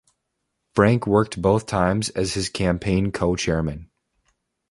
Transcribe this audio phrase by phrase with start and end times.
[0.73, 3.91] Frank worked both times as his campaign co-chairman.